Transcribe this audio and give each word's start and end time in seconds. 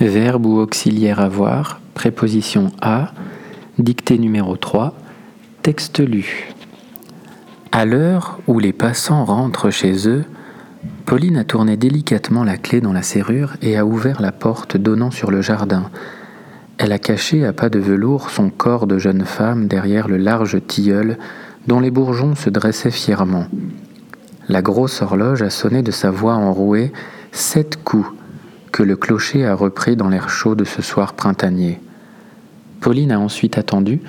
Verbe 0.00 0.46
ou 0.46 0.58
auxiliaire 0.58 1.20
avoir, 1.20 1.80
préposition 1.92 2.72
à, 2.80 3.12
dictée 3.78 4.18
numéro 4.18 4.56
3, 4.56 4.94
texte 5.60 6.00
lu. 6.00 6.54
À 7.70 7.84
l'heure 7.84 8.38
où 8.46 8.58
les 8.58 8.72
passants 8.72 9.26
rentrent 9.26 9.68
chez 9.68 10.08
eux, 10.08 10.24
Pauline 11.04 11.36
a 11.36 11.44
tourné 11.44 11.76
délicatement 11.76 12.44
la 12.44 12.56
clé 12.56 12.80
dans 12.80 12.94
la 12.94 13.02
serrure 13.02 13.56
et 13.60 13.76
a 13.76 13.84
ouvert 13.84 14.22
la 14.22 14.32
porte 14.32 14.78
donnant 14.78 15.10
sur 15.10 15.30
le 15.30 15.42
jardin. 15.42 15.90
Elle 16.78 16.92
a 16.92 16.98
caché 16.98 17.44
à 17.44 17.52
pas 17.52 17.68
de 17.68 17.78
velours 17.78 18.30
son 18.30 18.48
corps 18.48 18.86
de 18.86 18.96
jeune 18.96 19.26
femme 19.26 19.66
derrière 19.66 20.08
le 20.08 20.16
large 20.16 20.66
tilleul 20.66 21.18
dont 21.66 21.78
les 21.78 21.90
bourgeons 21.90 22.34
se 22.34 22.48
dressaient 22.48 22.90
fièrement. 22.90 23.44
La 24.48 24.62
grosse 24.62 25.02
horloge 25.02 25.42
a 25.42 25.50
sonné 25.50 25.82
de 25.82 25.90
sa 25.90 26.10
voix 26.10 26.36
enrouée 26.36 26.90
sept 27.32 27.76
coups 27.84 28.10
que 28.72 28.82
le 28.82 28.96
clocher 28.96 29.46
a 29.46 29.54
repris 29.54 29.96
dans 29.96 30.08
l'air 30.08 30.28
chaud 30.28 30.54
de 30.54 30.64
ce 30.64 30.82
soir 30.82 31.14
printanier. 31.14 31.80
Pauline 32.80 33.12
a 33.12 33.20
ensuite 33.20 33.58
attendu 33.58 34.00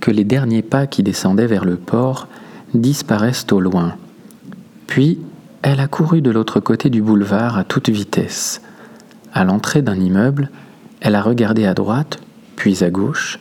que 0.00 0.10
les 0.10 0.24
derniers 0.24 0.62
pas 0.62 0.86
qui 0.86 1.02
descendaient 1.02 1.46
vers 1.46 1.64
le 1.64 1.76
port 1.76 2.28
disparaissent 2.74 3.46
au 3.52 3.60
loin. 3.60 3.94
Puis 4.86 5.18
elle 5.62 5.80
a 5.80 5.88
couru 5.88 6.20
de 6.20 6.30
l'autre 6.30 6.60
côté 6.60 6.90
du 6.90 7.00
boulevard 7.00 7.56
à 7.56 7.64
toute 7.64 7.88
vitesse. 7.88 8.60
À 9.32 9.44
l'entrée 9.44 9.82
d'un 9.82 9.98
immeuble, 9.98 10.50
elle 11.00 11.14
a 11.14 11.22
regardé 11.22 11.66
à 11.66 11.74
droite, 11.74 12.18
puis 12.56 12.84
à 12.84 12.90
gauche, 12.90 13.40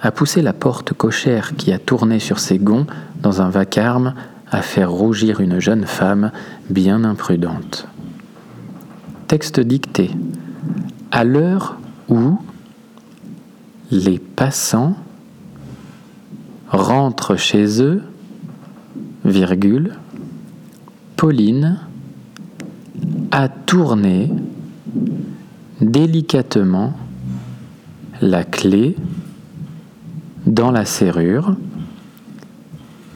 a 0.00 0.10
poussé 0.10 0.42
la 0.42 0.52
porte 0.52 0.92
cochère 0.92 1.56
qui 1.56 1.72
a 1.72 1.78
tourné 1.78 2.20
sur 2.20 2.38
ses 2.38 2.58
gonds 2.58 2.86
dans 3.20 3.42
un 3.42 3.50
vacarme 3.50 4.14
à 4.50 4.62
faire 4.62 4.90
rougir 4.90 5.40
une 5.40 5.60
jeune 5.60 5.84
femme 5.84 6.32
bien 6.70 7.04
imprudente. 7.04 7.86
Texte 9.28 9.60
dicté. 9.60 10.10
À 11.10 11.22
l'heure 11.22 11.76
où 12.08 12.38
les 13.90 14.18
passants 14.18 14.96
rentrent 16.68 17.36
chez 17.36 17.82
eux, 17.82 18.02
virgule, 19.26 19.96
Pauline 21.16 21.78
a 23.30 23.50
tourné 23.50 24.32
délicatement 25.82 26.94
la 28.22 28.44
clé 28.44 28.96
dans 30.46 30.70
la 30.70 30.86
serrure 30.86 31.54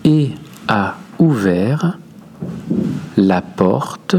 et 0.05 0.33
a 0.69 0.97
ouvert 1.19 1.97
la 3.17 3.41
porte 3.41 4.17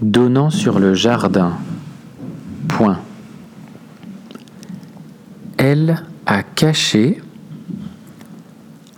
donnant 0.00 0.50
sur 0.50 0.78
le 0.78 0.94
jardin. 0.94 1.52
Point. 2.68 2.98
Elle 5.56 6.04
a 6.26 6.42
caché 6.42 7.20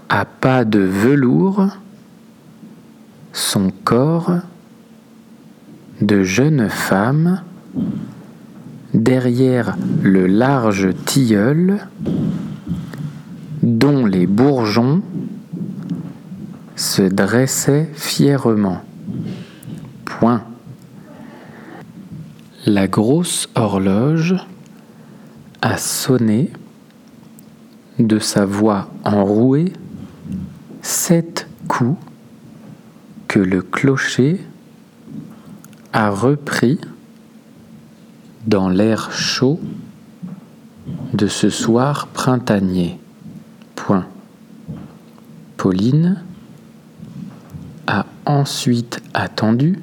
à 0.08 0.24
pas 0.24 0.64
de 0.64 0.80
velours 0.80 1.68
son 3.32 3.70
corps 3.84 4.32
de 6.00 6.22
jeune 6.22 6.68
femme 6.68 7.42
derrière 8.92 9.76
le 10.02 10.26
large 10.26 10.88
tilleul 11.06 11.86
dont 13.62 14.04
les 14.04 14.26
bourgeons 14.26 15.02
se 16.74 17.02
dressaient 17.02 17.88
fièrement. 17.94 18.82
Point. 20.04 20.42
La 22.66 22.86
grosse 22.88 23.48
horloge 23.54 24.34
a 25.62 25.78
sonné 25.78 26.50
de 27.98 28.18
sa 28.18 28.44
voix 28.44 28.90
enrouée 29.04 29.72
sept 30.82 31.48
coups 31.68 31.98
que 33.28 33.38
le 33.38 33.62
clocher 33.62 34.40
a 35.94 36.10
repris 36.10 36.78
dans 38.46 38.68
l'air 38.68 39.10
chaud 39.10 39.58
de 41.14 41.28
ce 41.28 41.48
soir 41.48 42.08
printanier. 42.08 42.98
Pauline 45.56 46.22
a 47.86 48.06
ensuite 48.24 49.02
attendu 49.14 49.78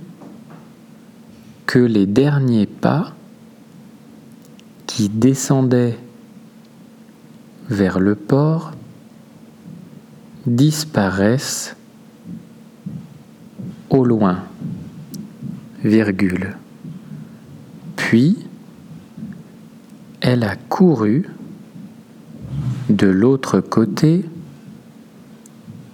que 1.67 1.79
les 1.79 2.05
derniers 2.05 2.65
pas 2.65 3.13
qui 4.87 5.09
descendaient 5.09 5.99
vers 7.69 7.99
le 7.99 8.15
port 8.15 8.71
disparaissent 10.45 11.75
au 13.89 14.05
loin. 14.05 14.43
Puis, 17.97 18.37
elle 20.21 20.43
a 20.43 20.55
couru 20.55 21.25
de 22.89 23.07
l'autre 23.07 23.59
côté 23.59 24.23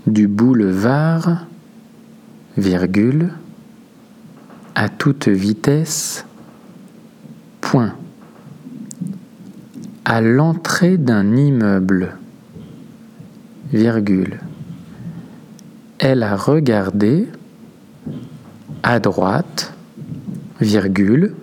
du 0.06 0.28
boulevard, 0.28 1.48
à 4.76 4.90
toute 4.90 5.28
vitesse, 5.28 6.26
point, 7.62 7.96
à 10.06 10.22
l'entrée 10.22 10.98
d'un 10.98 11.36
immeuble, 11.36 12.18
virgule. 13.72 14.40
Elle 16.00 16.24
a 16.24 16.36
regardé 16.36 17.28
à 18.84 19.00
droite, 19.00 19.74
virgule, 20.60 21.34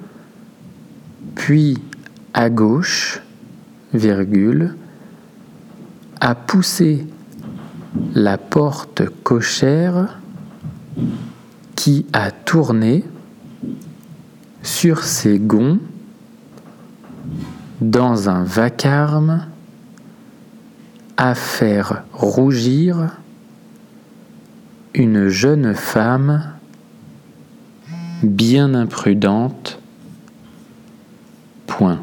puis 1.35 1.79
à 2.35 2.51
gauche, 2.51 3.23
virgule, 3.95 4.75
a 6.21 6.35
poussé 6.35 7.07
la 8.15 8.39
porte 8.39 9.03
cochère 9.23 10.19
qui 11.75 12.07
a 12.13 12.31
tourné 12.31 13.05
sur 14.63 15.05
ses 15.05 15.39
gonds 15.39 15.79
dans 17.81 18.29
un 18.29 18.45
vacarme 18.45 19.47
à 21.17 21.35
faire 21.35 22.05
rougir 22.13 23.17
une 24.95 25.29
jeune 25.29 25.75
femme 25.75 26.53
bien 28.23 28.75
imprudente. 28.75 29.81
Point. 31.67 32.01